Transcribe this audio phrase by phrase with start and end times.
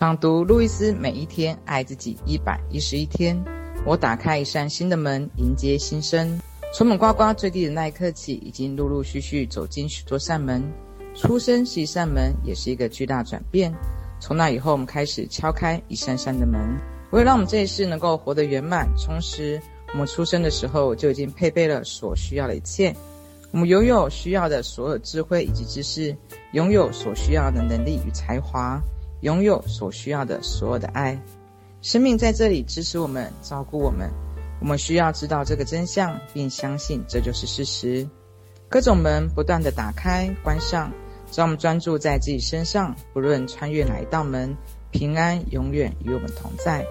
[0.00, 3.38] 朗读路易斯，每一天爱自己一百一十一天。
[3.84, 6.40] 我打开一扇新的门，迎接新生。
[6.74, 10.64] 从猛呱呱坠地的那一刻起，已经陆陆续续走进许多扇门。
[11.14, 13.70] 出生是一扇门，也是一个巨大转变。
[14.20, 16.58] 从那以后，我们开始敲开一扇扇的门，
[17.10, 19.60] 为了让我们这一世能够活得圆满充实。
[19.92, 22.96] 我们出生的时候就已经配备了所需要的一切。
[23.50, 26.16] 我们拥有需要的所有智慧以及知识，
[26.52, 28.80] 拥有所需要的能力与才华。
[29.20, 31.20] 拥有所需要的所有的爱，
[31.82, 34.10] 生命在这里支持我们，照顾我们。
[34.60, 38.06] 我们需要知道这个真相，并相信这就是事实。
[38.68, 40.92] 各种门不断地打开、关上，
[41.30, 44.54] 只要我们专注在自己身上，不论穿越哪一道门，
[44.90, 46.84] 平安永远与我们同在。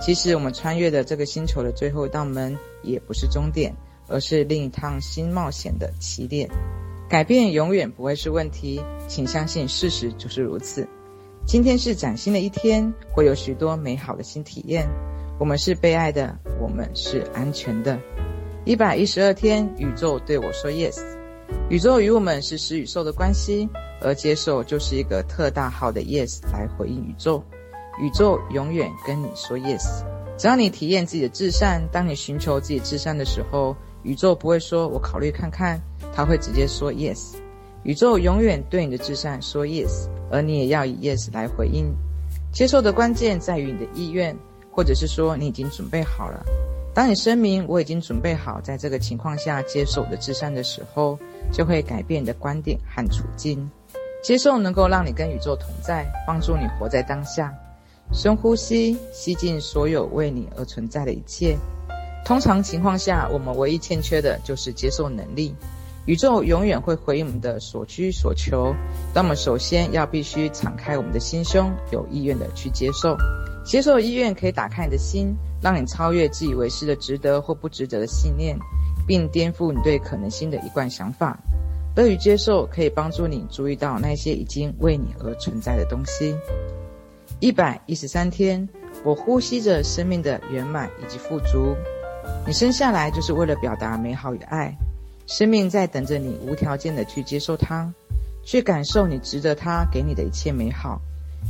[0.00, 3.74] 其实，我们穿越的这个星球的最后一道门，也不是终点，
[4.08, 6.48] 而是另一趟新冒险的起点。
[7.08, 10.88] 改变永远不会是问题，请相信事实就是如此。
[11.46, 14.84] 今天是崭新的一天，会有许多美好的新体验。
[15.38, 17.96] 我们是被爱的，我们是安全的。
[18.64, 21.00] 一百一十二天，宇宙对我说 yes。
[21.70, 23.68] 宇宙与我们是施与受的关系，
[24.02, 27.40] 而接受就是一个特大号的 yes 来回应宇宙。
[28.02, 30.02] 宇宙永远跟你说 yes。
[30.36, 35.80] 只要你体验自己的至善，当你寻求自己至善的时候，宇宙不会说“我考虑看看”，
[36.12, 37.36] 他会直接说 yes。
[37.86, 40.08] 宇宙永远对你的至善说 yes。
[40.28, 41.86] 而你也要以 yes 来回应，
[42.52, 44.36] 接受的关键在于你的意愿，
[44.72, 46.44] 或者是说你已经准备好了。
[46.92, 51.16] 当你声明我已经准备好在这个情况下接受我的至善的时候，
[51.52, 53.70] 就会改变你的观点和处境。
[54.20, 57.54] 接受能够让你跟宇宙同在，帮助你活在当下。
[58.12, 61.56] 深呼吸，吸进所有为你而存在的一切。
[62.24, 65.54] 通常情况下，我们唯一欠缺的就是接受能力。
[66.06, 68.72] 宇宙永远会回应我们的所需所求，
[69.12, 73.16] 但我们首先要必须敞开我们的心胸，有意愿的去接受。
[73.64, 78.56] 接受意愿可以打开你的心，让你超越自以为是的值得或不值得的信念，
[79.04, 81.36] 并颠覆你对可能性的一贯想法。
[81.96, 86.36] 乐于接受可以帮助你注意到那些已经为你而存在的东西。
[87.40, 88.68] 一百一十三天，
[89.02, 91.74] 我呼吸着生命的圆满以及富足。
[92.46, 94.72] 你生下来就是为了表达美好与爱。
[95.26, 97.92] 生命在等着你无条件的去接受它，
[98.44, 101.00] 去感受你值得它给你的一切美好。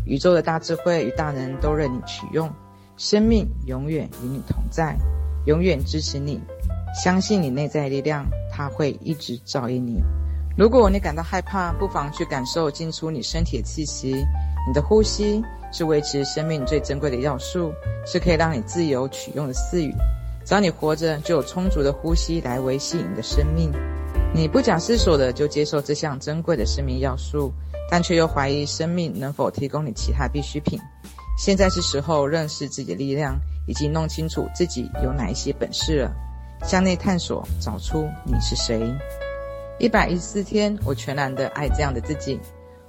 [0.07, 2.51] 宇宙的大智慧与大能都任你取用。
[2.97, 4.97] 生命永远与你同在，
[5.45, 6.41] 永远支持你。
[6.95, 10.03] 相信你内在力量，它会一直照应你。
[10.57, 14.15] 如果你感到害怕，不妨去感受进出你身体的气息。
[14.67, 17.71] 你的呼吸是维持生命最珍贵的要素，
[18.07, 19.95] 是可以让你自由取用的赐予。
[20.47, 23.69] 只要你活着，就有充足的呼吸来维系你的生命。
[24.33, 27.53] 你不假思索的就接受这项珍贵的生命要素，
[27.91, 30.79] 但却又怀疑生命能否提供你其他必需品。
[31.37, 33.37] 现在是时候认识自己的力量，
[33.67, 36.13] 以及弄清楚自己有哪一些本事了。
[36.63, 38.81] 向内探索，找出你是谁。
[39.81, 42.39] 一百一十四天，我全然的爱这样的自己。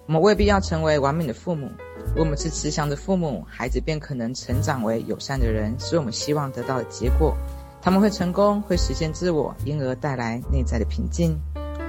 [0.08, 1.70] 我们未必要成为完美的父母。
[2.08, 7.36] 如果我们是慈祥的父母，孩子便可能成长为友善的人，是我们希望得到的结果。
[7.82, 11.38] 他们会成功，会实现自我，因而带来内在的平静。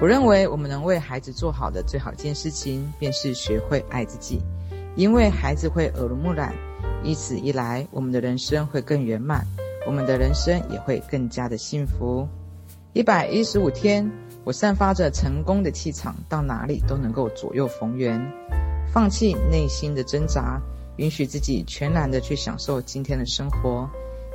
[0.02, 4.40] 我认为，我们能为孩子做好的最好一件事情，便是学会爱自己，
[4.96, 6.52] 因为孩子会耳濡目染。
[7.04, 9.46] 以此一来，我们的人生会更圆满，
[9.86, 12.26] 我们的人生也会更加的幸福。
[12.94, 14.10] 一百一十五天。
[14.48, 18.18] 我散发着成功的气场，到哪里都能够左右逢源。
[18.90, 20.58] 放弃内心的挣扎，
[20.96, 23.86] 允许自己全然的去享受今天的生活。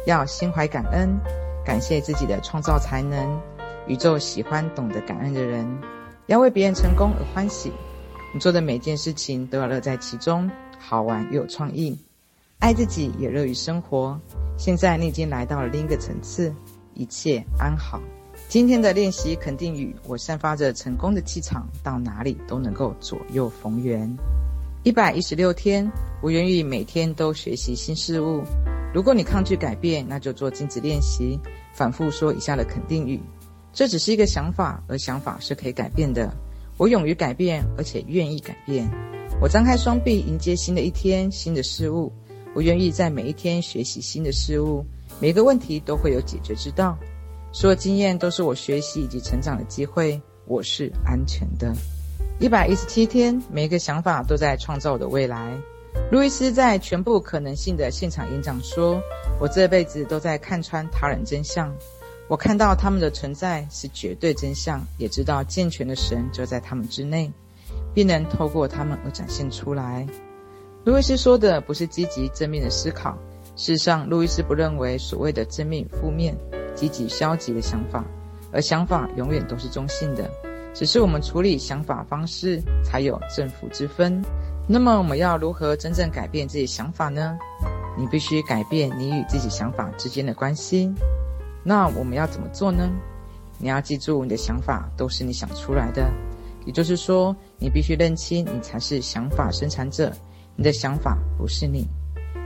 [0.05, 1.19] 要心怀感恩，
[1.65, 3.41] 感谢自己的创造才能。
[3.87, 5.67] 宇宙喜欢懂得感恩的人。
[6.27, 7.71] 要为别人成功而欢喜。
[8.35, 10.47] 你做的每件事情都要乐在其中，
[10.77, 11.97] 好玩又有创意。
[12.59, 14.21] 爱自己也乐于生活。
[14.59, 16.53] 现在你已经来到了另一个层次，
[16.93, 17.99] 一切安好。
[18.49, 24.15] 今天的练习肯定语：我散发着成功的气场，到哪里都能够左右逢源。
[24.83, 25.89] 一百一十六天，
[26.21, 28.43] 我愿意每天都学习新事物。
[28.93, 31.39] 如果你抗拒改变，那就做镜子练习，
[31.73, 33.19] 反复说以下的肯定语：
[33.73, 36.31] 这只是一个想法，而想法是可以改变的。
[36.77, 38.87] 我勇于改变，而且愿意改变。
[39.41, 42.11] 我张开双臂迎接新的一天，新的事物。
[42.53, 44.85] 我愿意在每一天学习新的事物，
[45.19, 46.95] 每个问题都会有解决之道。
[47.55, 50.19] 所有经验都是我学习以及成长的机会。
[50.45, 51.71] 我是安全的。
[52.39, 55.55] 一百一十七天，每一个想法都在创造我的未来。
[56.11, 58.99] 路易斯在全部可能性的现场演讲说
[59.39, 61.71] ：“我这辈子都在看穿他人真相。
[62.27, 67.31] 我看到他们的存在是绝对真相，也知道健全的神就在他们之内，
[67.93, 70.07] 并能透过他们而展现出来。
[70.85, 73.15] 路易斯说的不是积极正面的思考。
[73.55, 76.35] 事实上，路易斯不认为所谓的正面与、负面、
[76.83, 78.03] 积极、消极的想法，
[78.51, 80.29] 而想法永远都是中性的，
[80.73, 84.21] 只是我们处理想法方式才有正负之分。
[84.67, 87.37] 那么，我们要如何真正改变自己想法呢？
[87.97, 90.93] 你必须改变你与自己想法之间的关系。
[91.63, 92.89] 那我们要怎么做呢？
[93.59, 96.11] 你要记住，你的想法都是你想出来的，
[96.65, 100.11] 也就是说，你必须认清你才是想法生产者。
[100.57, 101.87] 你的想法不是你，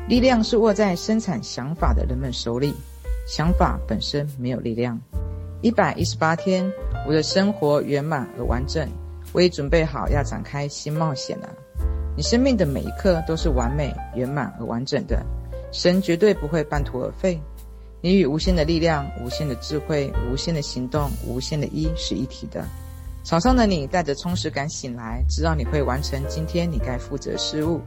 [0.07, 2.71] 力量是握在生产想法的人们手里，
[3.27, 4.97] 想法本身没有力量。
[5.61, 6.71] 一百一十八天，
[7.05, 8.87] 我的生活圆满而完整，
[9.33, 11.49] 我已准备好要展开新冒险了。
[12.15, 15.21] 你生命的每一刻都是完美、圆满而完整的，
[15.73, 17.37] 神绝对不会半途而废。
[17.99, 22.63] 你与无限的力量、无限的智慧、无限的行动、无限的一是一体的。
[23.23, 27.81] 早上的你带着充实感醒来，知道你会完成今天你该负责的事物。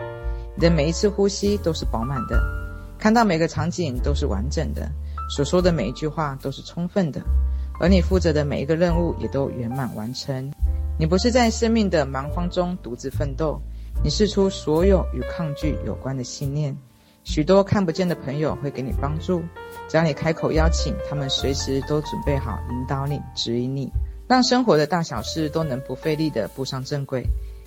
[0.54, 2.38] 你的每一次呼吸都是饱满的，
[2.98, 4.90] 看到每个场景都是完整的，
[5.30, 7.22] 所说的每一句话都是充分的，
[7.78, 10.50] 而你负责的每一个任务也都圆满完成。
[10.98, 13.62] 你不是在生命的蛮荒中独自奋斗，
[14.02, 16.76] 你释出所有与抗拒有关的信念。
[17.22, 19.40] 许多看不见的朋友会给你帮助，
[19.88, 23.88] 只要你开口邀请，他们随时都准备好引导你、指引你，
[24.26, 27.24] 让生活的大小事都能不费力地步上正轨。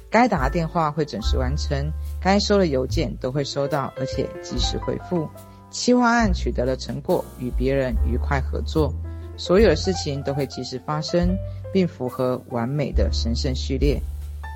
[0.10, 5.30] 该打的电话会准时完成，该收的邮件都会收到，而且及时回复。
[5.74, 8.94] 企划案取得了成果，与别人愉快合作，
[9.36, 11.36] 所有的事情都会及时发生，
[11.74, 14.00] 并符合完美的神圣序列。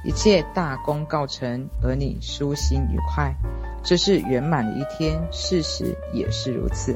[0.06, 3.34] 一切大功告成，而你舒心愉快，
[3.84, 5.19] 这是圆满的一天。
[5.31, 6.96] 事实也是如此。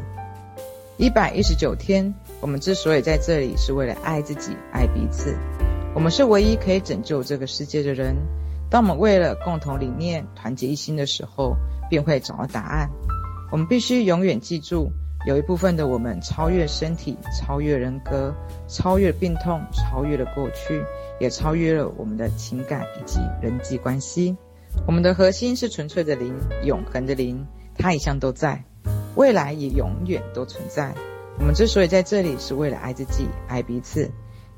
[0.97, 5.35] 一百一十九天，我们之所以在这里，是为了爱自己，爱彼此。
[5.95, 8.15] 我们是唯一可以拯救这个世界的人。
[8.69, 11.57] 当我们为了共同理念团结一心的时候，
[11.89, 12.87] 便会找到答案。
[13.51, 14.91] 我们必须永远记住，
[15.27, 18.33] 有一部分的我们超越身体，超越人格，
[18.67, 20.81] 超越病痛，超越了过去，
[21.19, 24.37] 也超越了我们的情感以及人际关系。
[24.87, 26.33] 我们的核心是纯粹的灵，
[26.63, 27.45] 永恒的灵，
[27.75, 28.63] 它一向都在，
[29.15, 30.95] 未来也永远都存在。
[31.37, 34.09] 我们之所以在这里，是为了爱自己，爱彼此。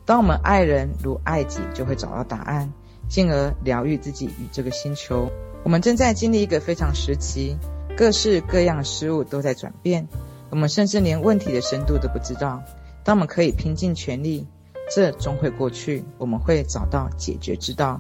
[0.05, 2.71] 当我们爱人如爱己，就会找到答案。
[3.09, 5.29] 进而疗愈自己与这个星球。
[5.63, 7.57] 我们正在经历一个非常时期，
[7.95, 10.07] 各式各样的事物都在转变，
[10.49, 12.61] 我们甚至连问题的深度都不知道。
[13.03, 14.47] 当我们可以拼尽全力，
[14.93, 17.99] 这终会过去，我们会找到解决之道。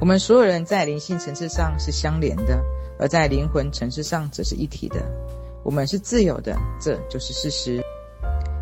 [0.00, 2.62] 我们所有人在灵性层次上是相连的，
[2.98, 5.00] 而在灵魂层次上则是一体的。
[5.64, 7.82] 我们是自由的，这就是事实。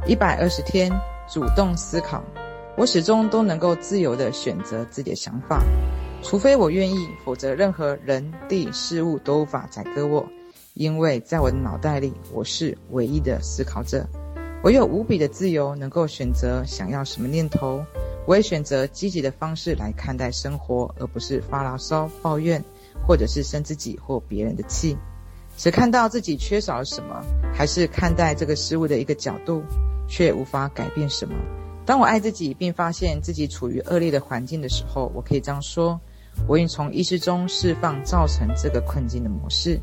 [0.06, 0.90] 一百二十天，
[1.28, 2.22] 主动思考。
[2.76, 5.62] 我始终都能够自由地选择自己的想法，
[6.22, 10.26] 除非我愿意，否则任何人、地、事物都无法宰割我。
[10.74, 14.06] 因为在我的脑袋里，我是唯一的思考者，
[14.62, 17.84] 我有无比的自由，能够选择想要什么念头。
[18.26, 22.62] 我也选择积极的方式来看待生活，而不是发牢骚、抱怨，
[23.06, 24.96] 或者是生自己或别人的气。
[25.56, 27.20] 只看到自己缺少了什么，
[27.52, 29.64] 还是看待这个事物的一个角度，
[30.06, 31.34] 却无法改变什么。
[31.84, 36.00] 当我爱自己，并发现自己处于恶劣的环境的时候，我可以这样说：
[36.46, 39.80] 我已从意识中释放造成这个困境的模式。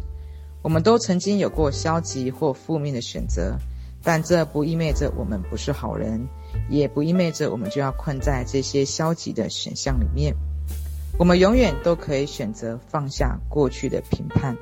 [0.62, 3.58] 我们都曾经有过消极或负面的选择，
[4.04, 6.28] 但这不意味着我们不是好人，
[6.70, 10.36] 也不意味着我们就要困在这些消极的选项里面。
[11.18, 14.58] 我们永远都可以选择放下过去的评判。